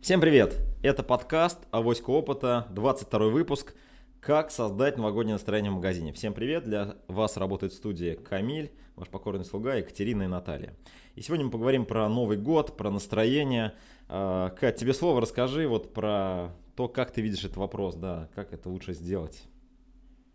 [0.00, 0.56] Всем привет!
[0.82, 3.74] Это подкаст «Авоська опыта», 22 выпуск
[4.20, 6.14] «Как создать новогоднее настроение в магазине».
[6.14, 6.64] Всем привет!
[6.64, 10.74] Для вас работает студия Камиль, ваш покорный слуга Екатерина и Наталья.
[11.16, 13.74] И сегодня мы поговорим про Новый год, про настроение.
[14.08, 18.54] А, Кать, тебе слово расскажи вот про то, как ты видишь этот вопрос, да, как
[18.54, 19.42] это лучше сделать.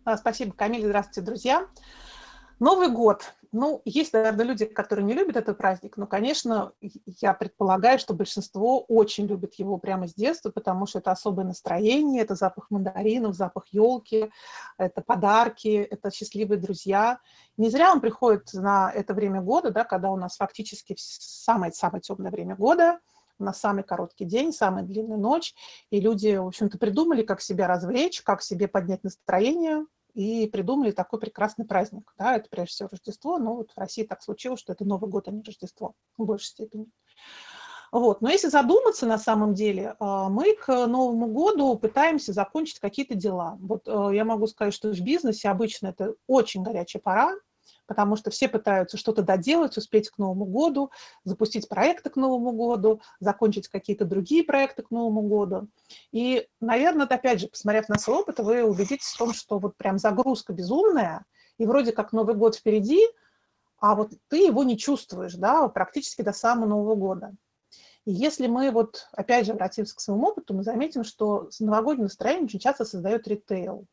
[0.04, 0.84] А, спасибо, Камиль.
[0.84, 1.66] Здравствуйте, друзья.
[2.58, 3.34] Новый год.
[3.52, 8.80] Ну, есть, наверное, люди, которые не любят этот праздник, но, конечно, я предполагаю, что большинство
[8.80, 13.66] очень любит его прямо с детства, потому что это особое настроение, это запах мандаринов, запах
[13.68, 14.30] елки,
[14.78, 17.18] это подарки, это счастливые друзья.
[17.58, 22.30] Не зря он приходит на это время года, да, когда у нас фактически самое-самое темное
[22.30, 23.00] время года,
[23.38, 25.54] у нас самый короткий день, самая длинная ночь,
[25.90, 29.84] и люди, в общем-то, придумали, как себя развлечь, как себе поднять настроение,
[30.16, 32.10] и придумали такой прекрасный праздник.
[32.16, 35.28] Да, это прежде всего Рождество, но вот в России так случилось, что это Новый год,
[35.28, 36.86] а не Рождество в большей степени.
[37.92, 38.22] Вот.
[38.22, 43.58] Но если задуматься на самом деле, а, мы к Новому году пытаемся закончить какие-то дела.
[43.60, 47.34] Вот э, я могу сказать, что в бизнесе обычно это очень горячая пора,
[47.86, 50.90] потому что все пытаются что-то доделать, успеть к Новому году,
[51.24, 55.68] запустить проекты к Новому году, закончить какие-то другие проекты к Новому году.
[56.12, 59.98] И, наверное, опять же, посмотрев на свой опыт, вы убедитесь в том, что вот прям
[59.98, 61.24] загрузка безумная,
[61.58, 63.00] и вроде как Новый год впереди,
[63.78, 67.34] а вот ты его не чувствуешь, да, практически до самого Нового года.
[68.04, 72.44] И если мы вот, опять же, обратимся к своему опыту, мы заметим, что новогоднее настроение
[72.44, 73.86] очень часто создает ритейл.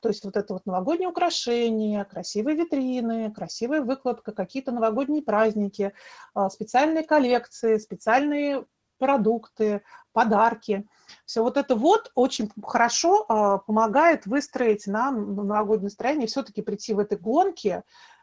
[0.00, 5.92] То есть вот это вот новогодние украшения, красивые витрины, красивая выкладка, какие-то новогодние праздники,
[6.34, 8.66] а, специальные коллекции, специальные
[8.98, 10.86] продукты, подарки.
[11.24, 16.98] Все вот это вот очень хорошо а, помогает выстроить нам новогоднее настроение, все-таки прийти в
[16.98, 17.82] этой гонке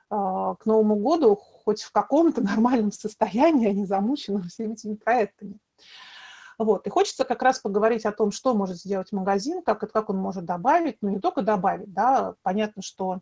[0.10, 5.58] а, к Новому году хоть в каком-то нормальном состоянии, а не замученном всеми этими проектами.
[6.58, 6.86] Вот.
[6.88, 10.46] И хочется как раз поговорить о том, что может сделать магазин, как, как он может
[10.46, 13.22] добавить, но ну, не только добавить, да, понятно, что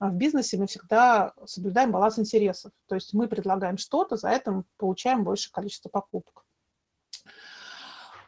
[0.00, 2.72] в бизнесе мы всегда соблюдаем баланс интересов.
[2.88, 6.44] То есть мы предлагаем что-то, за это мы получаем большее количество покупок.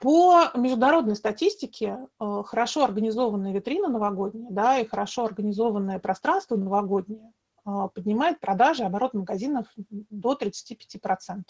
[0.00, 7.32] По международной статистике э, хорошо организованная витрина новогодняя да, и хорошо организованное пространство новогоднее
[7.65, 11.43] э, поднимает продажи, оборот магазинов до 35%.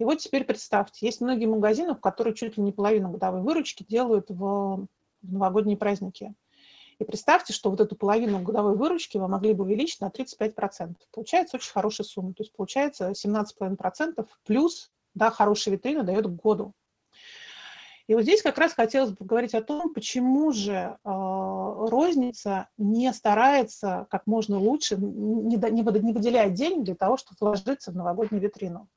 [0.00, 4.30] И вот теперь представьте, есть многие магазины, которые чуть ли не половину годовой выручки делают
[4.30, 4.86] в,
[5.20, 6.32] в новогодние праздники.
[6.98, 10.94] И представьте, что вот эту половину годовой выручки вы могли бы увеличить на 35%.
[11.12, 12.32] Получается очень хорошая сумма.
[12.32, 16.72] То есть получается 17,5% плюс да, хорошая витрина дает году.
[18.06, 23.12] И вот здесь как раз хотелось бы поговорить о том, почему же э, розница не
[23.12, 28.42] старается как можно лучше, не, не, не выделяет денег для того, чтобы вложиться в новогоднюю
[28.42, 28.88] витрину.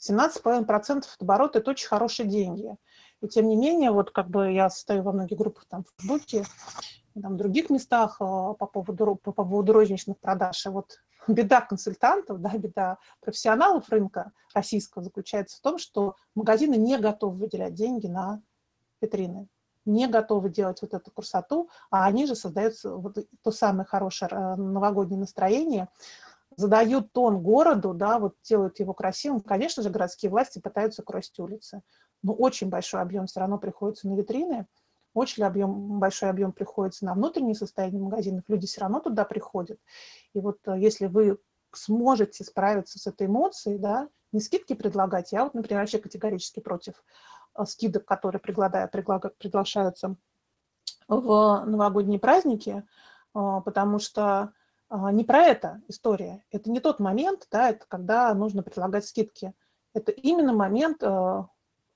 [0.00, 2.76] 17,5% оборота– это очень хорошие деньги.
[3.20, 6.44] И тем не менее, вот как бы я стою во многих группах там в Фейсбуке,
[7.20, 10.64] там, в других местах а, по поводу, по поводу розничных продаж.
[10.66, 16.98] И вот беда консультантов, да, беда профессионалов рынка российского заключается в том, что магазины не
[16.98, 18.40] готовы выделять деньги на
[19.00, 19.48] витрины,
[19.84, 24.56] не готовы делать вот эту красоту, а они же создают вот то самое хорошее э,
[24.56, 25.88] новогоднее настроение,
[26.60, 31.82] задают тон городу, да, вот делают его красивым, конечно же, городские власти пытаются красить улицы.
[32.22, 34.66] Но очень большой объем все равно приходится на витрины,
[35.14, 39.80] очень объем, большой объем приходится на внутреннее состояние магазинов, люди все равно туда приходят.
[40.34, 41.38] И вот э, если вы
[41.72, 47.02] сможете справиться с этой эмоцией, да, не скидки предлагать, я вот, например, вообще категорически против
[47.56, 50.16] э, скидок, которые предлагают, приглашаются
[51.08, 52.84] в новогодние праздники,
[53.34, 54.52] э, потому что
[54.90, 56.44] не про это история.
[56.50, 59.54] Это не тот момент, да, это когда нужно предлагать скидки.
[59.94, 61.44] Это именно момент э,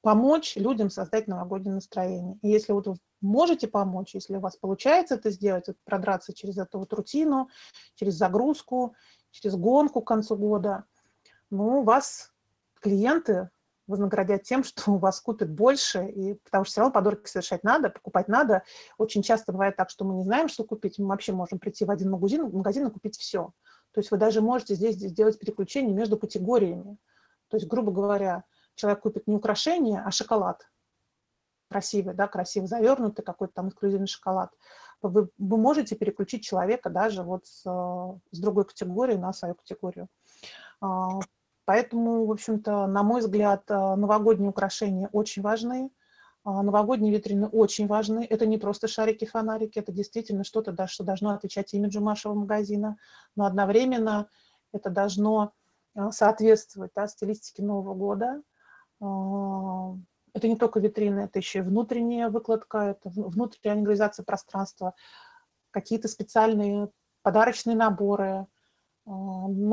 [0.00, 2.38] помочь людям создать новогоднее настроение.
[2.42, 6.58] И если вот вы можете помочь, если у вас получается это сделать, вот продраться через
[6.58, 7.48] эту вот рутину,
[7.94, 8.94] через загрузку,
[9.30, 10.84] через гонку к концу года,
[11.50, 12.32] ну, вас
[12.80, 13.50] клиенты
[13.86, 17.90] вознаградят тем, что у вас купят больше, и, потому что все равно подарки совершать надо,
[17.90, 18.62] покупать надо.
[18.98, 21.90] Очень часто бывает так, что мы не знаем, что купить, мы вообще можем прийти в
[21.90, 23.52] один магазин, магазин и купить все.
[23.92, 26.96] То есть вы даже можете здесь сделать переключение между категориями.
[27.48, 28.44] То есть, грубо говоря,
[28.74, 30.68] человек купит не украшение, а шоколад.
[31.70, 34.50] Красивый, да, красиво завернутый какой-то там эксклюзивный шоколад.
[35.02, 40.08] Вы, вы можете переключить человека даже вот с, с другой категории на свою категорию.
[41.66, 45.90] А, Поэтому, в общем-то, на мой взгляд, э, новогодние украшения очень важны.
[46.44, 48.26] А, новогодние витрины очень важны.
[48.28, 52.96] Это не просто шарики-фонарики, это действительно что-то, что должно отвечать имиджу вашего магазина,
[53.36, 54.28] но одновременно
[54.72, 55.52] это должно
[55.94, 58.42] э, соответствовать да, стилистике Нового года.
[59.00, 59.94] А,
[60.34, 64.94] это не только витрины, это еще и внутренняя выкладка, это внутренняя организация пространства,
[65.70, 66.90] какие-то специальные
[67.22, 68.46] подарочные наборы, а,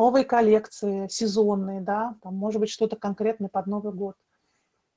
[0.01, 4.15] новые коллекции, сезонные, да, там может быть что-то конкретное под Новый год.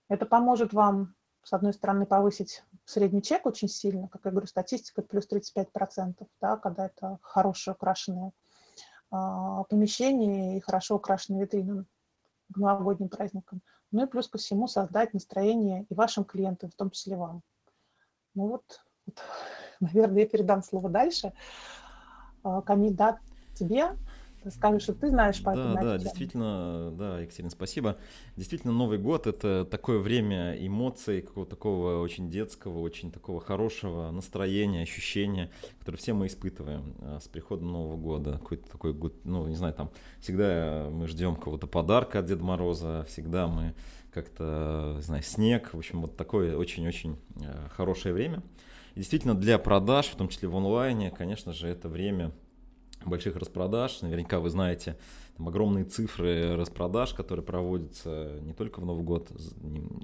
[0.09, 5.03] Это поможет вам, с одной стороны, повысить средний чек очень сильно, как я говорю, статистика
[5.03, 8.33] плюс 35%, да, когда это хорошие украшенные
[9.11, 11.85] а, помещения и хорошо украшенные витрины
[12.55, 13.61] к новогодним праздникам.
[13.91, 17.43] Ну и плюс ко всему создать настроение и вашим клиентам, в том числе вам.
[18.35, 19.19] Ну вот, вот
[19.81, 21.35] наверное, я передам слово дальше.
[22.43, 23.19] А, Камиль, да,
[23.55, 23.91] тебе
[24.51, 27.97] скажешь, что ты знаешь по Да, да, действительно, да, Екатерина, спасибо.
[28.37, 34.83] Действительно, Новый год— это такое время эмоций, какого-то такого очень детского, очень такого хорошего настроения,
[34.83, 38.33] ощущения, которое все мы испытываем а, с приходом Нового года.
[38.33, 43.05] Какой-то такой год, ну, не знаю, там, всегда мы ждем какого-то подарка от Деда Мороза,
[43.09, 43.75] всегда мы
[44.13, 48.43] как-то, знаю, снег, в общем, вот такое очень-очень а, хорошее время.
[48.95, 52.31] И действительно, для продаж, в том числе в онлайне, конечно же, это время—
[53.09, 54.03] больших распродаж.
[54.03, 54.97] Наверняка вы знаете
[55.37, 59.31] там огромные цифры распродаж, которые проводятся не только в Новый год,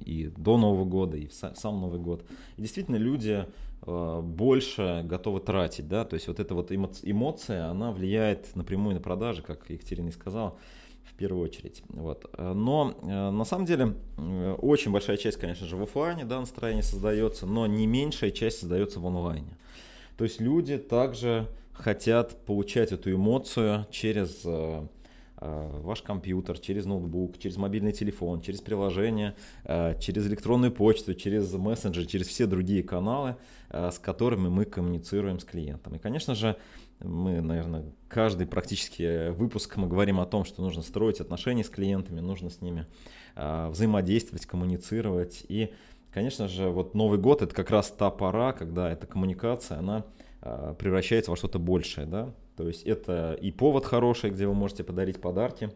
[0.05, 2.25] и до Нового года, и в сам Новый год.
[2.56, 3.47] И действительно люди
[3.82, 9.00] э, больше готовы тратить, да, то есть вот эта вот эмоция, она влияет напрямую на
[9.00, 10.56] продажи, как Екатерина и сказала,
[11.05, 11.82] в первую очередь.
[11.88, 12.29] Вот.
[12.38, 16.82] Но э, на самом деле э, очень большая часть, конечно же, в офлайне, да, настроение
[16.82, 19.56] создается, но не меньшая часть создается в онлайне.
[20.17, 21.46] То есть люди также
[21.81, 24.87] хотят получать эту эмоцию через э,
[25.38, 29.35] э, ваш компьютер, через ноутбук, через мобильный телефон, через приложение,
[29.65, 33.37] э, через электронную почту, через мессенджер, через все другие каналы,
[33.71, 35.94] с которыми мы коммуницируем с клиентом.
[35.94, 36.56] И, конечно же,
[37.00, 42.21] мы, наверное, каждый практически выпуск мы говорим о том, что нужно строить отношения с клиентами,
[42.21, 42.87] нужно с ними
[43.37, 45.47] взаимодействовать, коммуницировать.
[45.49, 45.73] И,
[46.12, 50.05] конечно же, вот Новый год это как раз та пора, когда эта коммуникация, она
[50.40, 55.20] превращается во что-то большее, да, то есть это и повод хороший, где вы можете подарить
[55.20, 55.70] подарки,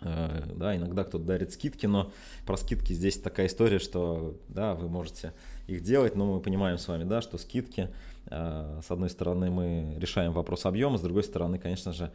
[0.00, 2.12] а, да, иногда кто-то дарит скидки, но
[2.46, 5.32] про скидки здесь такая история, что, да, вы можете
[5.66, 7.90] их делать, но мы понимаем с вами, да, что скидки,
[8.26, 12.12] а, с одной стороны, мы решаем вопрос объема, с другой стороны, конечно же,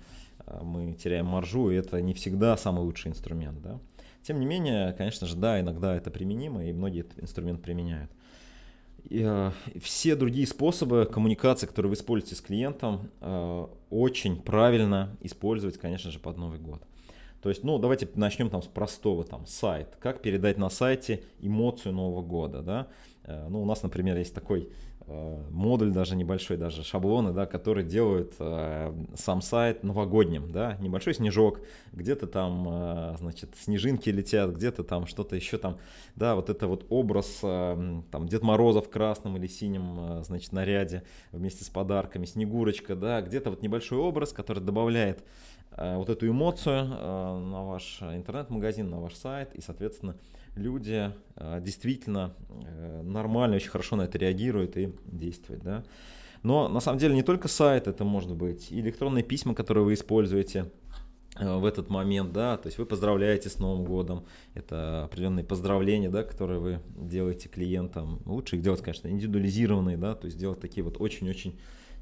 [0.61, 3.79] мы теряем маржу, и это не всегда самый лучший инструмент, да.
[4.21, 8.11] Тем не менее, конечно же, да, иногда это применимо, и многие этот инструмент применяют.
[9.09, 9.51] Э,
[9.81, 16.19] все другие способы коммуникации, которые вы используете с клиентом, э, очень правильно использовать, конечно же,
[16.19, 16.81] под Новый год.
[17.41, 19.95] То есть, ну, давайте начнем там с простого, там, сайт.
[19.99, 22.87] Как передать на сайте эмоцию Нового года, да?
[23.23, 24.69] Э, ну, у нас, например, есть такой
[25.11, 31.15] Э, модуль даже небольшой, даже шаблоны, да, которые делают э, сам сайт новогодним, да, небольшой
[31.15, 31.61] снежок,
[31.93, 35.79] где-то там, э, значит, снежинки летят, где-то там что-то еще там,
[36.15, 40.51] да, вот это вот образ, э, там, Дед Мороза в красном или синем, э, значит,
[40.51, 41.01] наряде
[41.31, 45.23] вместе с подарками, Снегурочка, да, где-то вот небольшой образ, который добавляет
[45.77, 50.15] вот эту эмоцию э, на ваш интернет-магазин, на ваш сайт, и, соответственно,
[50.55, 55.63] люди э, действительно э, нормально, очень хорошо на это реагируют и действуют.
[55.63, 55.83] Да?
[56.43, 59.93] Но на самом деле не только сайт, это может быть и электронные письма, которые вы
[59.93, 60.71] используете
[61.37, 66.09] э, в этот момент, да, то есть вы поздравляете с Новым годом, это определенные поздравления,
[66.09, 68.21] да, которые вы делаете клиентам.
[68.25, 71.59] Лучше их делать, конечно, индивидуализированные, да, то есть делать такие вот очень-очень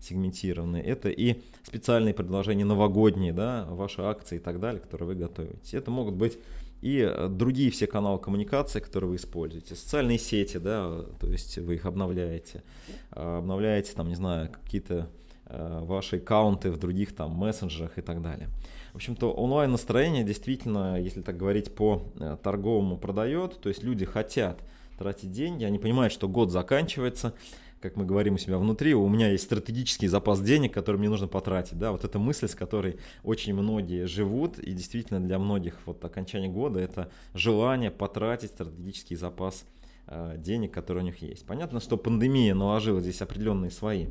[0.07, 0.83] сегментированные.
[0.83, 5.77] Это и специальные предложения новогодние, да, ваши акции и так далее, которые вы готовите.
[5.77, 6.37] Это могут быть
[6.81, 11.75] и э, другие все каналы коммуникации, которые вы используете, социальные сети, да, то есть вы
[11.75, 12.63] их обновляете,
[13.11, 15.09] э, обновляете там, не знаю, какие-то
[15.45, 18.49] э, ваши аккаунты в других там мессенджерах и так далее.
[18.93, 22.03] В общем-то, онлайн настроение действительно, если так говорить по
[22.41, 24.59] торговому продает, то есть люди хотят
[24.97, 27.33] тратить деньги, они понимают, что год заканчивается,
[27.81, 31.27] как мы говорим у себя внутри, у меня есть стратегический запас денег, который мне нужно
[31.27, 31.77] потратить.
[31.77, 36.49] Да, вот эта мысль, с которой очень многие живут, и действительно для многих вот окончание
[36.49, 39.65] года это желание потратить стратегический запас
[40.07, 41.45] э, денег, которые у них есть.
[41.45, 44.07] Понятно, что пандемия наложила здесь определенные свои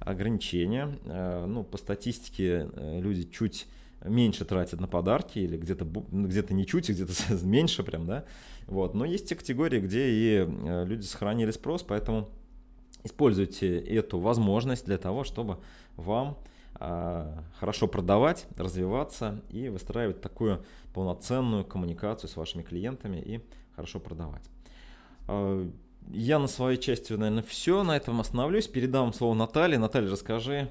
[0.00, 0.96] ограничения.
[1.04, 3.66] Э, ну, по статистике э, люди чуть
[4.04, 7.12] меньше тратят на подарки или где-то где не чуть, где-то
[7.44, 8.24] меньше прям, да.
[8.68, 8.94] Вот.
[8.94, 10.46] Но есть те категории, где и
[10.86, 12.28] люди сохранили спрос, поэтому
[13.04, 15.58] Используйте эту возможность для того, чтобы
[15.96, 16.38] вам
[16.74, 20.64] а, хорошо продавать, развиваться и выстраивать такую
[20.94, 23.40] полноценную коммуникацию с вашими клиентами и
[23.74, 24.42] хорошо продавать.
[25.26, 25.68] А,
[26.10, 27.82] я на своей части, наверное, все.
[27.82, 28.66] На этом остановлюсь.
[28.66, 29.78] Передам слово Наталье.
[29.78, 30.70] Наталья, расскажи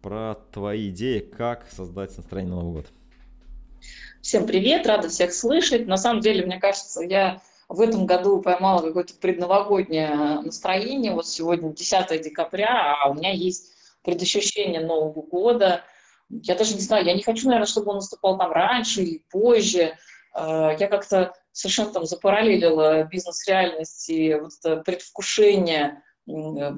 [0.00, 2.86] про твои идеи, как создать настроение на Новый год.
[4.20, 5.86] Всем привет, рада всех слышать.
[5.86, 11.12] На самом деле, мне кажется, я в этом году поймала какое-то предновогоднее настроение.
[11.12, 13.72] Вот сегодня 10 декабря, а у меня есть
[14.02, 15.82] предощущение Нового года.
[16.30, 19.96] Я даже не знаю, я не хочу, наверное, чтобы он наступал там раньше или позже.
[20.34, 26.02] Э, я как-то совершенно там запараллелила бизнес-реальности, вот это предвкушение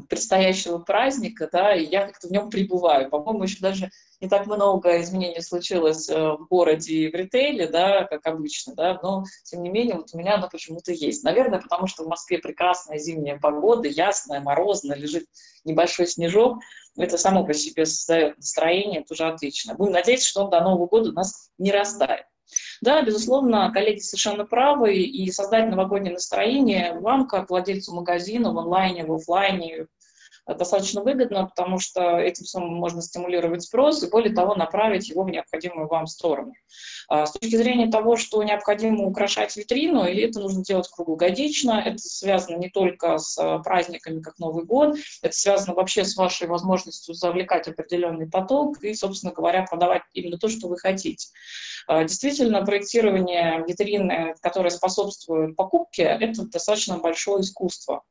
[0.08, 3.10] предстоящего праздника, да, и я как-то в нем пребываю.
[3.10, 3.90] По-моему, еще даже
[4.20, 9.00] не так много изменений случилось э, в городе и в ритейле, да, как обычно, да,
[9.02, 11.24] но, тем не менее, вот у меня оно почему-то есть.
[11.24, 15.26] Наверное, потому что в Москве прекрасная зимняя погода, ясная, морозная, лежит
[15.64, 16.58] небольшой снежок,
[16.96, 19.74] это само по себе создает настроение, тоже отлично.
[19.74, 22.26] Будем надеяться, что он до Нового года у нас не растает.
[22.80, 29.04] Да, безусловно, коллеги совершенно правы, и создать новогоднее настроение вам, как владельцу магазина в онлайне,
[29.04, 29.86] в офлайне,
[30.46, 35.30] достаточно выгодно, потому что этим самым можно стимулировать спрос и, более того, направить его в
[35.30, 36.52] необходимую вам сторону.
[37.08, 41.98] А с точки зрения того, что необходимо украшать витрину, и это нужно делать круглогодично, это
[41.98, 47.14] связано не только с а, праздниками, как Новый год, это связано вообще с вашей возможностью
[47.14, 51.28] завлекать определенный поток и, собственно говоря, продавать именно то, что вы хотите.
[51.86, 58.02] А, действительно, проектирование витрины, которое способствует покупке, это достаточно большое искусство.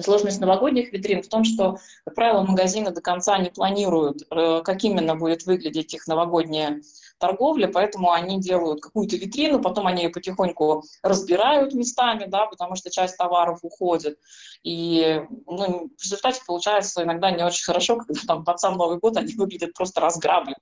[0.00, 4.84] Сложность новогодних витрин в том, что, как правило, магазины до конца не планируют, э, как
[4.84, 6.80] именно будет выглядеть их новогодняя
[7.18, 12.90] торговля, поэтому они делают какую-то витрину, потом они ее потихоньку разбирают местами, да, потому что
[12.90, 14.18] часть товаров уходит.
[14.64, 19.16] И ну, в результате получается иногда не очень хорошо, когда там под сам Новый год
[19.16, 20.56] они выглядят просто разграбленными.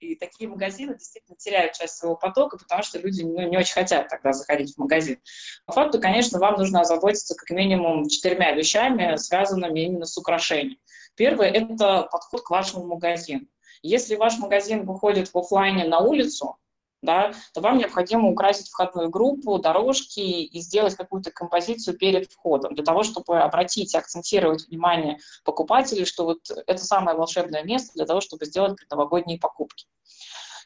[0.00, 4.08] И такие магазины действительно теряют часть своего потока, потому что люди ну, не очень хотят
[4.08, 5.20] тогда заходить в магазин.
[5.66, 10.78] По факту, конечно, вам нужно озаботиться как минимум четырьмя вещами, связанными именно с украшением.
[11.16, 13.46] Первое– это подход к вашему магазину.
[13.82, 16.56] Если ваш магазин выходит в офлайне на улицу,
[17.02, 22.84] да, то вам необходимо украсить входную группу, дорожки и сделать какую-то композицию перед входом, для
[22.84, 28.20] того, чтобы обратить и акцентировать внимание покупателей, что вот это самое волшебное место для того,
[28.20, 29.86] чтобы сделать предновогодние покупки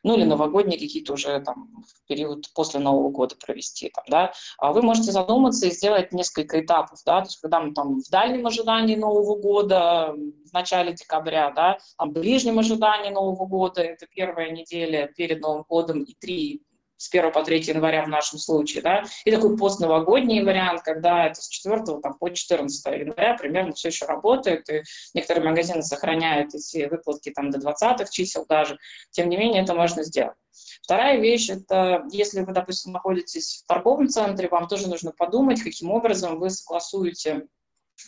[0.02, 4.72] ну или новогодние какие-то уже там в период после Нового года провести там, да, а
[4.72, 8.46] вы можете задуматься и сделать несколько этапов, да, то есть когда мы там в дальнем
[8.46, 14.50] ожидании Нового года, в начале декабря, да, там в ближнем ожидании Нового года, это первая
[14.50, 16.62] неделя перед Новым годом и три
[17.02, 21.42] с 1 по 3 января в нашем случае, да, и такой постновогодний вариант, когда это
[21.42, 24.82] с 4 там, по 14 января примерно все еще работает, и
[25.12, 28.78] некоторые магазины сохраняют эти выплатки там до 20 чисел даже,
[29.10, 30.36] тем не менее это можно сделать.
[30.82, 35.90] Вторая вещь– это если вы, допустим, находитесь в торговом центре, вам тоже нужно подумать, каким
[35.90, 37.46] образом вы согласуете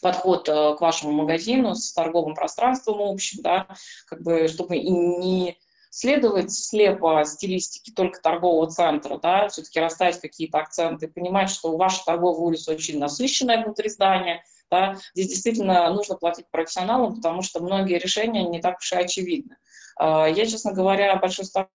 [0.03, 3.69] подход э, к вашему магазину с торговым пространством общим, да,
[4.07, 5.59] как бы, чтобы и не
[5.95, 12.41] следовать слепо стилистике только торгового центра, да, все-таки расставить какие-то акценты, понимать, что ваша торговая
[12.41, 18.43] улица очень насыщенная внутри здания, да, здесь действительно нужно платить профессионалам, потому что многие решения
[18.43, 19.57] не так уж и очевидны.
[19.97, 21.71] А, я, честно говоря, большой сторонник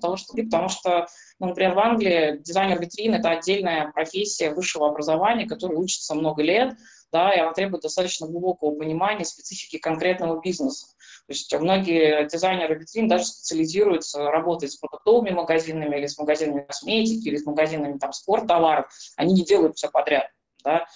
[0.00, 1.06] того, что, потому что,
[1.38, 6.74] ну, например, в Англии дизайнер витрин– это отдельная профессия высшего образования, которая учится много лет,
[7.12, 10.88] да, и она требует достаточно глубокого понимания специфики конкретного бизнеса.
[11.26, 17.28] То есть многие дизайнеры витрин даже специализируются, работают с продуктовыми магазинами или с магазинами косметики,
[17.28, 18.86] или с магазинами там, спорттоваров.
[19.16, 20.28] Они не делают все подряд.
[20.62, 20.86] Да?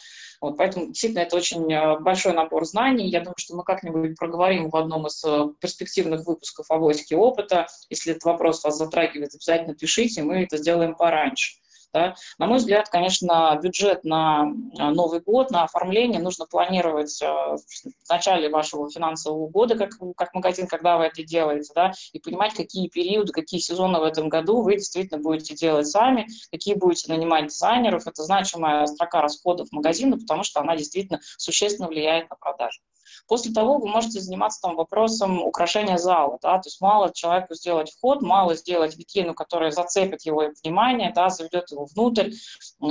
[0.40, 3.09] Вот, поэтому действительно это очень э, большой набор знаний.
[3.09, 7.66] Я думаю, что мы как-нибудь проговорим в одном из э, перспективных выпусков «Авоськи опыта».
[7.90, 11.56] Если этот вопрос вас затрагивает, обязательно пишите, мы это сделаем пораньше.
[11.92, 12.14] Да?
[12.38, 14.42] На мой взгляд, конечно, бюджет на
[14.78, 20.32] а, Новый год, на оформление нужно планировать а, в начале вашего финансового года, как, как
[20.35, 24.62] магазин, когда вы это делаете, да, и понимать, какие периоды, какие сезоны в этом году
[24.62, 28.06] вы действительно будете делать сами, какие будете нанимать дизайнеров.
[28.06, 32.80] Это значимая строка расходов магазина, потому что она действительно существенно влияет на продажи.
[33.27, 37.91] После того вы можете заниматься там вопросом украшения зала, да, то есть мало человеку сделать
[37.93, 42.33] вход, мало сделать витрину, которая зацепит его внимание, да, заведет его внутрь.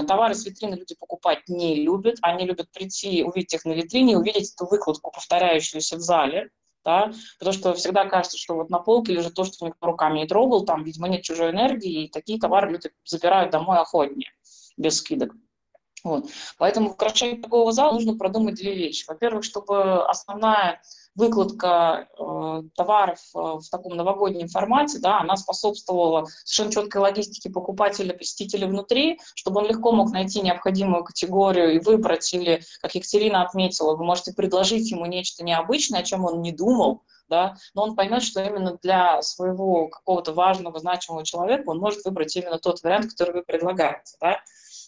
[0.07, 4.53] Товары с витрины люди покупать не любят, они любят прийти, увидеть их на витрине, увидеть
[4.53, 6.49] эту выкладку, повторяющуюся в зале,
[6.85, 10.27] да, потому что всегда кажется, что вот на полке лежит то, что никто руками не
[10.27, 14.31] трогал, там, видимо, нет чужой энергии, и такие товары люди забирают домой охотнее,
[14.77, 15.33] без скидок.
[16.03, 16.25] Вот.
[16.57, 19.05] Поэтому в украшении такого зала нужно продумать две вещи.
[19.07, 20.81] Во-первых, чтобы основная
[21.15, 28.13] выкладка э, товаров э, в таком новогоднем формате, да, она способствовала совершенно четкой логистике покупателя,
[28.13, 33.95] посетителя внутри, чтобы он легко мог найти необходимую категорию и выбрать, или, как Екатерина отметила,
[33.95, 38.23] вы можете предложить ему нечто необычное, о чем он не думал, да, но он поймет,
[38.23, 43.35] что именно для своего какого-то важного, значимого человека он может выбрать именно тот вариант, который
[43.35, 44.39] вы предлагаете, да.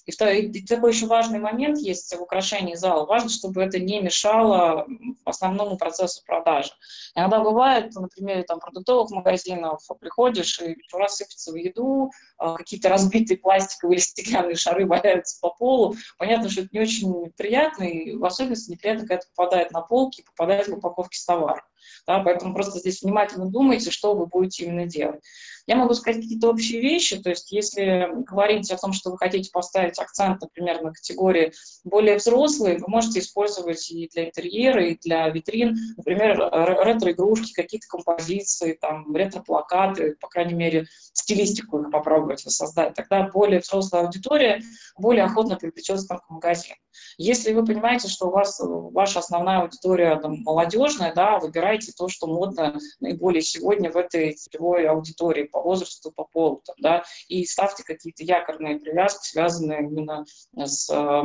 [0.06, 3.06] И, второй, и такой еще важный момент есть в украшении зала.
[3.06, 4.88] Важно, чтобы это не мешало
[5.26, 6.72] основному процессу продажи.
[7.16, 12.90] Иногда бывает, на примере там, продуктовых магазинов, приходишь и раз сыпется в еду, а, какие-то
[12.90, 15.96] разбитые пластиковые или стеклянные шары валяются по полу.
[16.18, 20.24] Понятно, что это не очень приятно, и в особенности неприятно, когда это попадает на полки,
[20.24, 21.64] попадает в упаковки с товаром.
[22.08, 25.22] Да, поэтому просто здесь внимательно думайте, что вы будете именно делать.
[25.68, 29.52] Я могу сказать какие-то общие вещи, то есть если говорить о том, что вы хотите
[29.52, 35.30] поставить акцент, например, на категории более взрослые, вы можете использовать и для интерьера, и для
[35.30, 42.94] витрин, например, ретро-игрушки, какие-то композиции, там, ретро-плакаты, по крайней мере, стилистику их попробовать воссоздать.
[42.96, 44.62] Тогда более взрослая аудитория
[44.98, 46.76] более охотно привлечется там, к магазину.
[47.18, 52.28] Если вы понимаете, что у вас ваша основная аудитория там, молодежная, да, выбирайте то, что
[52.28, 57.84] модно наиболее сегодня в этой целевой аудитории по возрасту, по полу, там, да, и ставьте
[57.84, 60.26] какие-то якорные привязки, связанные именно
[60.56, 61.24] с э,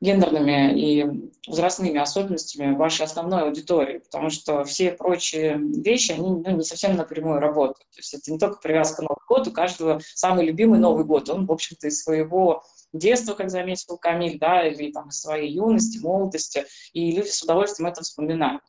[0.00, 6.62] гендерными и возрастными особенностями вашей основной аудитории, потому что все прочие вещи, они ну, не
[6.62, 7.88] совсем напрямую работают.
[7.90, 11.30] То есть это не только привязка к Новому году, у каждого самый любимый Новый год,
[11.30, 15.98] он, в общем-то, из своего детства, как заметил Камиль, да, или там из своей юности,
[15.98, 18.62] молодости, и люди с удовольствием это вспоминают.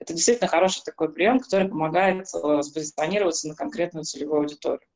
[0.00, 4.86] Это действительно хороший такой прием, который помогает э, спозиционироваться на конкретную целевую аудиторию.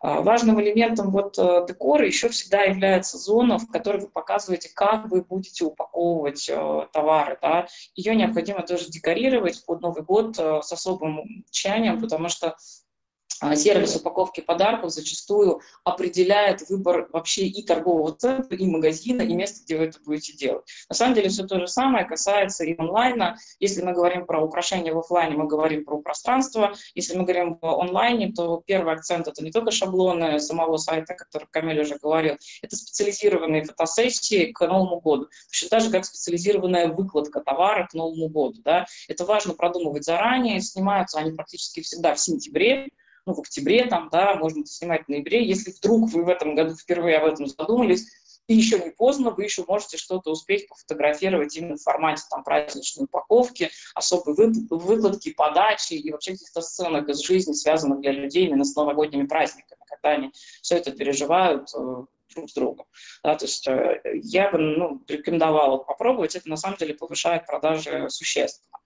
[0.00, 5.06] А, важным элементом вот э, декора еще всегда является зона, в которой вы показываете, как
[5.06, 7.38] вы будете упаковывать э, товары.
[7.40, 7.66] Да.
[7.94, 12.56] Ее необходимо тоже декорировать под Новый год с особым тщанием, потому что
[13.54, 19.76] сервис упаковки подарков зачастую определяет выбор вообще и торгового центра, и магазина, и места, где
[19.76, 20.64] вы это будете делать.
[20.88, 23.36] На самом деле все то же самое касается и онлайна.
[23.60, 26.74] Если мы говорим про украшения в офлайне, мы говорим про пространство.
[26.94, 31.16] Если мы говорим в онлайне, то первый акцент— это не только шаблоны самого сайта, о
[31.16, 35.28] котором Камиль уже говорил, это специализированные фотосессии к Новому году.
[35.50, 38.60] Точно так же, как специализированная выкладка товара к Новому году.
[38.62, 38.86] Да?
[39.08, 40.60] Это важно продумывать заранее.
[40.60, 42.88] Снимаются они практически всегда в сентябре,
[43.26, 45.44] ну, в октябре, там, да, можно снимать в ноябре.
[45.44, 48.06] Если вдруг вы в этом году впервые об этом задумались,
[48.46, 53.04] и еще не поздно, вы еще можете что-то успеть пофотографировать именно в формате там, праздничной
[53.04, 54.34] упаковки, особой
[54.68, 59.80] выкладки, подачи и вообще каких-то сценок из жизни, связанных для людей именно с новогодними праздниками,
[59.88, 62.86] когда они все это переживают э, друг с другом.
[63.22, 68.08] Да, то есть э, я бы ну, рекомендовала попробовать, это на самом деле повышает продажи
[68.10, 68.78] существенно.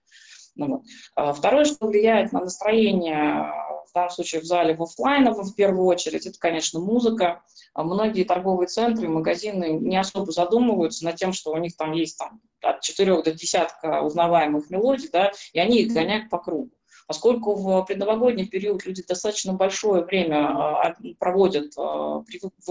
[0.59, 0.81] Ну, вот.
[1.15, 3.49] А второе, что влияет на настроение
[3.89, 7.41] в данном случае в зале в офлайновом в первую очередь, это, конечно, музыка.
[7.73, 12.17] А многие торговые центры, магазины не особо задумываются над тем, что у них там есть
[12.17, 16.71] там, от 4 до десятка узнаваемых мелодий, да, и они их гоняют по кругу.
[17.07, 22.21] Поскольку в предновогодний период люди достаточно большое время а, проводят а,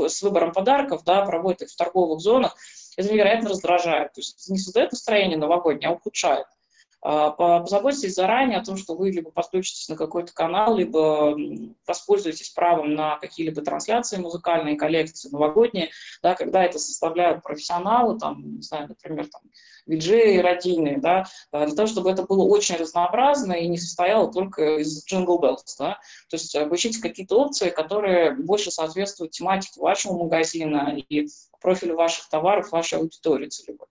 [0.06, 2.54] с выбором подарков, да, проводят их в торговых зонах,
[2.98, 4.12] это невероятно раздражает.
[4.12, 6.46] То есть не создает настроение новогоднее, а ухудшает.
[7.00, 11.36] А, позаботьтесь заранее о том, что вы либо подключитесь на какой-то канал, либо
[11.86, 15.90] воспользуетесь правом на какие-либо трансляции музыкальные, коллекции новогодние,
[16.22, 19.42] да, когда это составляют профессионалы, там, не знаю, например, там,
[19.86, 24.78] виджеи радийные, да, а, для того, чтобы это было очень разнообразно и не состояло только
[24.78, 30.96] из джингл bells, да, то есть обучите какие-то опции, которые больше соответствуют тематике вашего магазина
[31.08, 31.28] и
[31.60, 33.86] профилю ваших товаров, вашей аудитории целевой.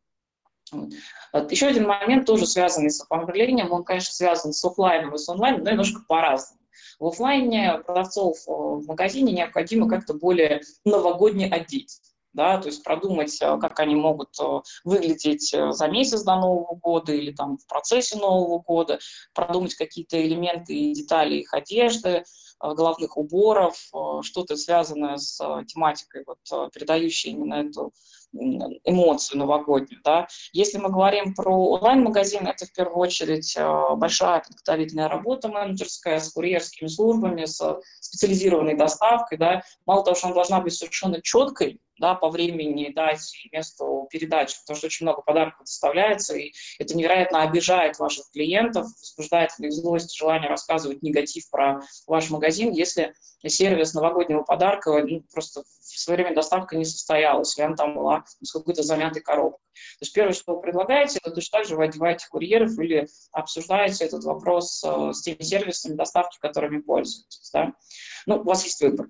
[0.71, 1.51] Вот.
[1.51, 5.63] Еще один момент, тоже связанный с оформлением, он, конечно, связан с офлайном и с онлайном,
[5.63, 6.61] но немножко по-разному.
[6.99, 11.99] В офлайне продавцов э, в магазине необходимо как-то более новогодне одеть.
[12.33, 17.13] Да, то есть продумать, э, как они могут э, выглядеть за месяц до Нового года
[17.13, 18.99] или там в процессе Нового года,
[19.33, 22.23] продумать какие-то элементы и детали их одежды,
[22.59, 23.75] головных уборов,
[24.21, 27.93] что-то связанное с тематикой, вот, передающей именно эту
[28.33, 30.01] эмоцию новогоднюю.
[30.03, 30.27] Да.
[30.51, 36.31] Если мы говорим про онлайн-магазин, это в первую очередь э, большая подготовительная работа менеджерская с
[36.33, 39.37] курьерскими службами, с специализированной доставкой.
[39.37, 39.63] Да.
[39.85, 44.57] Мало того, что она должна быть совершенно четкой, да, по времени, дате и месту передачи,
[44.61, 50.15] потому что очень много подарков доставляется, и это невероятно обижает ваших клиентов, возбуждает их злость,
[50.15, 53.13] желание рассказывать негатив про ваш магазин, если
[53.45, 55.63] сервис новогоднего подарка ну, просто
[56.07, 59.59] время доставка не состоялась, или она там была с какой-то замятой коробкой.
[59.99, 64.05] То есть первое, что вы предлагаете, это точно так же вы одеваете курьеров или обсуждаете
[64.05, 67.49] этот вопрос э, с теми сервисами доставки, которыми пользуетесь.
[67.53, 67.73] Да?
[68.25, 69.07] Ну, у вас есть выбор.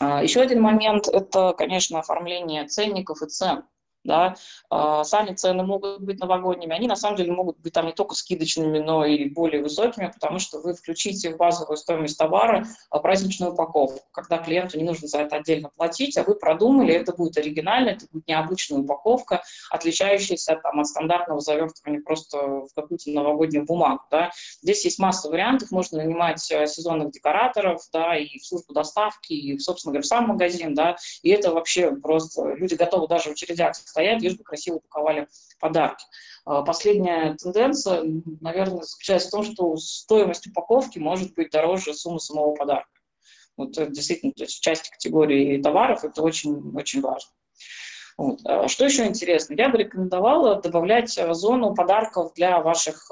[0.00, 3.64] А, Еще один момент– это, конечно, оформление ценников и цен.
[4.06, 4.34] Да,
[4.70, 8.14] а, сами цены могут быть новогодними, они на самом деле могут быть там не только
[8.14, 13.52] скидочными, но и более высокими, потому что вы включите в базовую стоимость товара а, праздничную
[13.52, 17.90] упаковку, когда клиенту не нужно за это отдельно платить, а вы продумали, это будет оригинально,
[17.90, 24.02] это будет необычная упаковка, отличающаяся там, от стандартного завертывания просто в какую-то новогоднюю бумагу.
[24.10, 24.30] Да.
[24.62, 29.58] Здесь есть масса вариантов, можно нанимать э, сезонных декораторов, да, и в службу доставки, и,
[29.58, 33.76] собственно говоря, в сам магазин, да, и это вообще просто, люди готовы даже в очередях
[33.96, 35.26] стоять, лишь бы красиво упаковали
[35.58, 36.04] подарки.
[36.44, 38.02] А, последняя тенденция,
[38.42, 42.90] наверное, заключается в том, что стоимость упаковки может быть дороже суммы самого подарка.
[43.56, 47.30] Вот это действительно, то есть часть категории товаров, это очень, очень важно.
[48.18, 48.40] Вот.
[48.44, 49.54] А что еще интересно?
[49.54, 53.10] Я бы рекомендовала добавлять зону подарков для ваших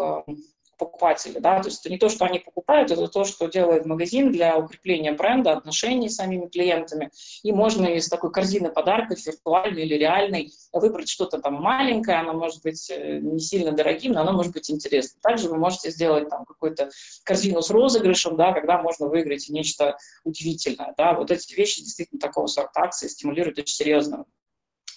[0.79, 4.33] покупатели, да, то есть это не то, что они покупают, это то, что делает магазин
[4.33, 7.11] для укрепления бренда, отношений с самими клиентами,
[7.43, 12.63] и можно из такой корзины подарков, виртуальной или реальной, выбрать что-то там маленькое, оно может
[12.63, 15.21] быть э, не сильно дорогим, но оно может быть интересным.
[15.21, 16.91] Также вы можете сделать там какую-то
[17.25, 22.47] корзину с розыгрышем, да, когда можно выиграть нечто удивительное, да, вот эти вещи действительно такого
[22.47, 24.25] сорта акции стимулируют очень серьезно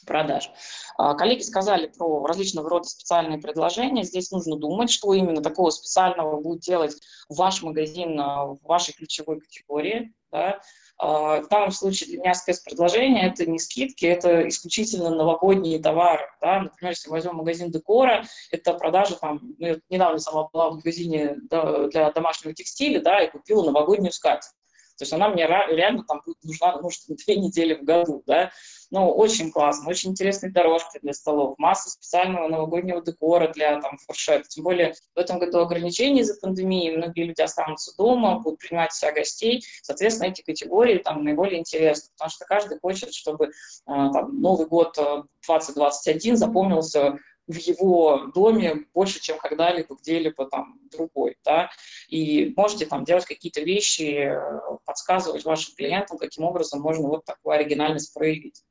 [0.07, 0.49] продаж.
[0.97, 4.03] А, коллеги сказали про различного рода специальные предложения.
[4.03, 6.95] Здесь нужно думать, что именно такого специального будет делать
[7.29, 10.13] ваш магазин а, в вашей ключевой категории.
[10.31, 10.59] Да.
[10.97, 16.25] А, в данном случае для меня спецпредложение– это не скидки, это исключительно новогодние товары.
[16.41, 16.61] Да.
[16.61, 22.11] Например, если возьмем магазин декора, это продажа, там, ну, недавно сама была в магазине для
[22.11, 24.53] домашнего текстиля да, и купила новогоднюю скатерть.
[24.97, 28.51] То есть она мне реально там будет нужна, может, две недели в году, да.
[28.89, 34.47] Ну, очень классно, очень интересные дорожки для столов, масса специального новогоднего декора для там фуршета.
[34.47, 39.11] Тем более в этом году ограничений из-за пандемии, многие люди останутся дома, будут принимать себя
[39.11, 39.63] гостей.
[39.81, 43.51] Соответственно, эти категории там наиболее интересны, потому что каждый хочет, чтобы
[43.85, 44.97] а, там, Новый год
[45.45, 51.69] 2021 э, запомнился в его доме больше, чем когда-либо где-либо там другой, да,
[52.09, 57.55] и можете там делать какие-то вещи, э, подсказывать вашим клиентам, каким образом можно вот такую
[57.55, 58.63] оригинальность проявить.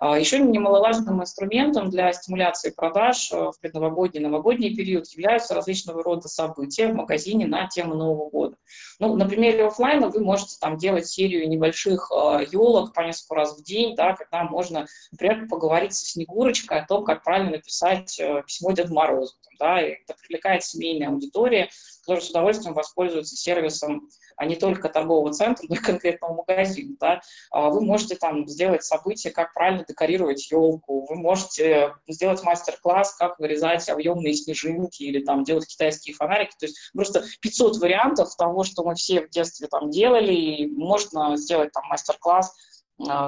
[0.00, 6.28] А, Еще немаловажным инструментом для стимуляции продаж э, в предновогодний новогодний период являются различного рода
[6.28, 8.56] события в магазине на тему Нового года.
[9.00, 12.12] Ну, на примере офлайна вы можете там делать серию небольших
[12.52, 17.04] елок по несколько раз в день, да, когда можно, например, поговорить со Снегурочкой о том,
[17.04, 19.34] как правильно написать э, письмо Деду Морозу.
[19.58, 21.68] Да, и это привлекает семейные аудитории,
[22.02, 24.08] которые с удовольствием воспользуются сервисом
[24.38, 26.96] а не только торгового центра, но и конкретного магазина.
[27.00, 27.20] Да?
[27.50, 33.38] А вы можете там сделать событие, как правильно декорировать елку, вы можете сделать мастер-класс, как
[33.38, 36.54] вырезать объемные снежинки или там делать китайские фонарики.
[36.58, 41.36] То есть просто 500 вариантов того, что мы все в детстве там делали, и можно
[41.36, 42.52] сделать там мастер-класс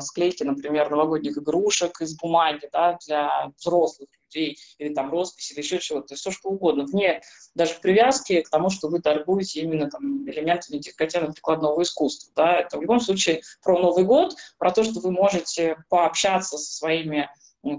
[0.01, 5.79] склейки, например, новогодних игрушек из бумаги да, для взрослых людей, или там роспись, или еще
[5.79, 7.21] чего-то, то есть все что угодно, вне
[7.55, 12.33] даже привязки к тому, что вы торгуете именно там элементами декоративно-прикладного искусства.
[12.37, 12.61] Да.
[12.61, 17.29] Это в любом случае про Новый год, про то, что вы можете пообщаться со своими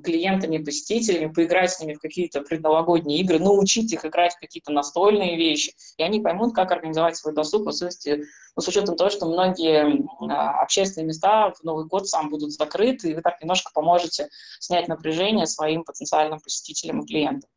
[0.04, 5.38] клиентами, посетителями, поиграть с ними в какие-то предновогодние игры, научить их играть в какие-то настольные
[5.38, 9.26] вещи, и они поймут, как организовать свой досуг, в особенности ну, с учетом того, что
[9.26, 14.30] многие а, общественные места в Новый год сам будут закрыты, и вы так немножко поможете
[14.60, 17.50] снять напряжение своим потенциальным посетителям и клиентам.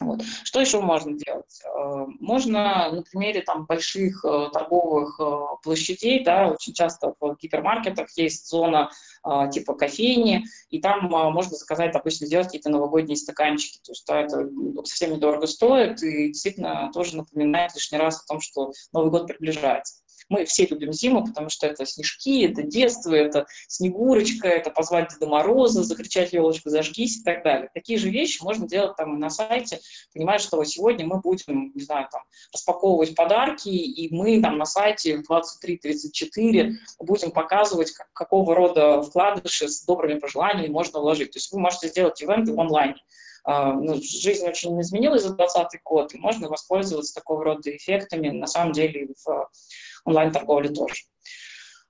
[0.00, 0.22] Вот.
[0.42, 1.60] Что еще можно делать?
[1.64, 8.08] Э, можно на примере там, больших э, торговых э, площадей, да, очень часто в гипермаркетах
[8.16, 8.90] есть зона
[9.52, 13.78] типа кофейни, и там можно заказать, допустим, сделать какие-то новогодние стаканчики.
[13.82, 14.46] То есть да, это
[14.84, 20.03] совсем недорого стоит и действительно тоже напоминает лишний раз о том, что Новый год приближается.
[20.28, 25.26] Мы все любим зиму, потому что это снежки, это детство, это снегурочка, это позвать Деда
[25.26, 27.70] Мороза, закричать елочку, зажгись и так далее.
[27.74, 29.80] Такие же вещи можно делать там на сайте,
[30.12, 35.18] понимая, что сегодня мы будем, не знаю, там, распаковывать подарки, и мы там на сайте
[35.18, 41.32] в 23.34 будем показывать, как, какого рода вкладыши с добрыми пожеланиями можно вложить.
[41.32, 43.00] То есть вы можете сделать ивенты в онлайне.
[43.46, 48.46] Uh, ну, жизнь очень изменилась за 2020 год, и можно воспользоваться такого рода эффектами, на
[48.46, 49.50] самом деле, в
[50.06, 50.94] онлайн-торговли тоже.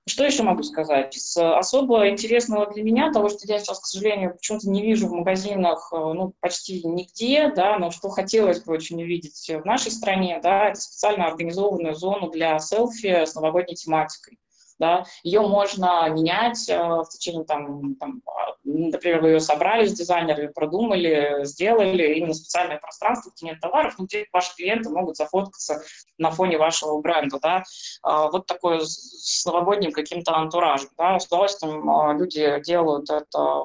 [0.07, 1.15] Что еще могу сказать?
[1.15, 5.13] Из особо интересного для меня, того, что я сейчас, к сожалению, почему-то не вижу в
[5.13, 10.39] магазинах э, ну, почти нигде, да, но что хотелось бы очень увидеть в нашей стране,
[10.43, 14.37] да, это специально организованную зону для селфи с новогодней тематикой
[14.79, 19.93] да, ее можно менять э, в течение, там, там, а, например, вы ее собрали с
[19.93, 25.81] дизайнерами, продумали, сделали именно специальное пространство, где нет товаров, где ваши клиенты могут зафоткаться
[26.17, 27.63] на фоне вашего бренда, да,
[28.03, 33.63] а, вот такое с новогодним каким-то антуражем, да, с удовольствием а, люди делают это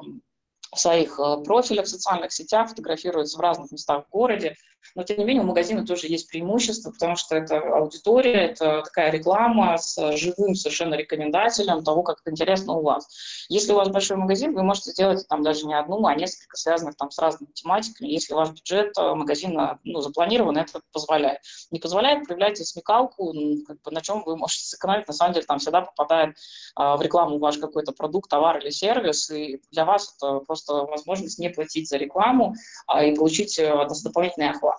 [0.73, 4.55] в своих э, профилях в социальных сетях, фотографируются в разных местах в городе.
[4.95, 9.11] Но, тем не менее, у магазина тоже есть преимущество, потому что это аудитория, это такая
[9.11, 13.07] реклама с живым совершенно рекомендателем того, как это интересно у вас.
[13.49, 16.95] Если у вас большой магазин, вы можете сделать там даже не одну, а несколько связанных
[16.97, 18.09] там с разными тематиками.
[18.09, 21.39] Если ваш бюджет э, магазина ну, запланирован, это позволяет.
[21.71, 23.33] Не позволяет, проявляйте смекалку,
[23.67, 25.07] как бы, на чем вы можете сэкономить.
[25.07, 26.35] На самом деле там всегда попадает
[26.75, 31.39] а, в рекламу ваш какой-то продукт, товар или сервис, и для вас это просто возможность
[31.39, 32.55] не платить за рекламу
[32.87, 34.70] а, и получить э, дополнительный охват.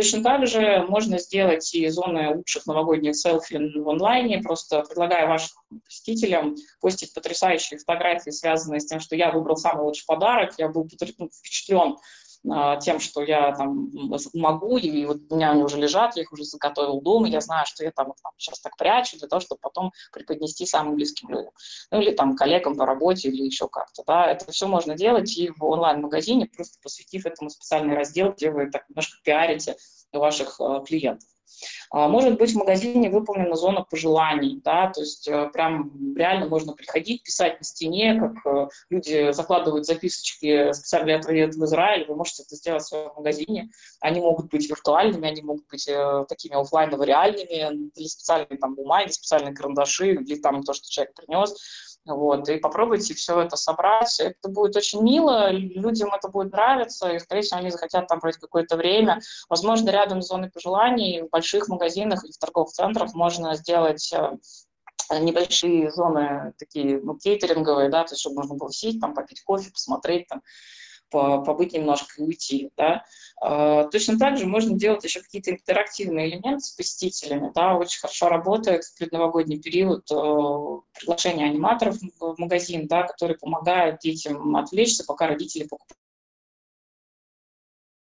[0.00, 5.50] Точно так же можно сделать и зоны лучших новогодних селфи в онлайне, просто предлагая вашим
[5.84, 10.88] посетителям постить потрясающие фотографии, связанные с тем, что я выбрал самый лучший подарок, я был
[11.18, 11.98] ну, впечатлен
[12.80, 13.90] тем, что я там
[14.32, 17.66] могу, и вот у меня они уже лежат, я их уже заготовил дома, я знаю,
[17.66, 21.52] что я там, там сейчас так прячу для того, чтобы потом преподнести самым близким людям.
[21.90, 24.26] Ну или там коллегам по работе или еще как-то, да.
[24.30, 28.88] Это все можно делать и в онлайн-магазине, просто посвятив этому специальный раздел, где вы так
[28.88, 29.76] немножко пиарите
[30.12, 31.28] ваших э, клиентов.
[31.92, 36.72] А, может быть, в магазине выполнена зона пожеланий, да, то есть э, прям реально можно
[36.72, 42.14] приходить, писать на стене, как э, люди закладывают записочки специально для этого в Израиль, вы
[42.14, 43.70] можете это сделать в своем магазине.
[44.00, 49.54] Они могут быть виртуальными, они могут быть э, такими офлайново-реальными, или специальные там бумаги, специальные
[49.54, 51.89] карандаши, или там то, что человек принес.
[52.06, 54.18] Вот, и попробуйте все это собрать.
[54.20, 58.38] Это будет очень мило, людям это будет нравиться, и, скорее всего, они захотят там брать
[58.38, 59.20] какое-то время.
[59.48, 65.18] Возможно, рядом с зоной пожеланий в больших магазинах или в торговых центрах можно сделать э,
[65.18, 69.70] небольшие зоны такие, ну, кейтеринговые, да, то есть, чтобы можно было сесть, там, попить кофе,
[69.70, 70.42] посмотреть, там,
[71.10, 72.70] побыть немножко и уйти.
[72.76, 73.04] Да.
[73.40, 77.50] А, точно так же можно делать еще какие-то интерактивные элементы с посетителями.
[77.54, 77.76] Да.
[77.76, 80.14] Очень хорошо работает в предновогодний период э,
[80.98, 85.68] приглашение аниматоров в магазин, да, которые помогают детям отвлечься, пока родители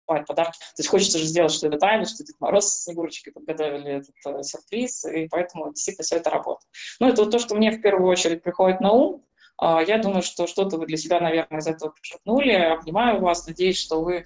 [0.06, 0.58] покупают подарки.
[0.58, 4.42] То есть хочется же сделать что-то тайное, что Дед Мороз с Снегурочкой подготовили этот э,
[4.42, 6.68] сюрприз, и поэтому действительно все это работает.
[7.00, 9.24] Ну, это вот то, что мне в первую очередь приходит на ум.
[9.56, 12.52] А, я думаю, что что-то вы для себя, наверное, из этого подчеркнули.
[12.52, 14.24] Обнимаю вас, надеюсь, что вы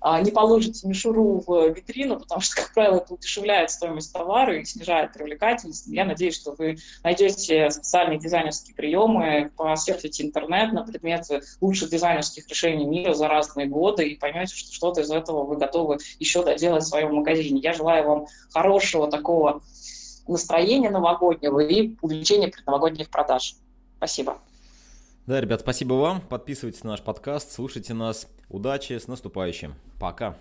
[0.00, 4.64] а, не положите мишуру в витрину, потому что, как правило, это удешевляет стоимость товара и
[4.64, 5.86] снижает привлекательность.
[5.88, 11.24] Я надеюсь, что вы найдете специальные дизайнерские приемы, посерфите интернет на предмет
[11.60, 15.98] лучших дизайнерских решений мира за разные годы и поймете, что что-то из этого вы готовы
[16.20, 17.60] еще доделать в своем магазине.
[17.60, 19.60] Я желаю вам хорошего такого
[20.28, 23.56] настроения новогоднего и увеличения предновогодних продаж.
[23.96, 24.38] Спасибо.
[25.28, 26.22] Да, ребят, спасибо вам.
[26.22, 28.28] Подписывайтесь на наш подкаст, слушайте нас.
[28.48, 29.74] Удачи, с наступающим.
[30.00, 30.38] Пока.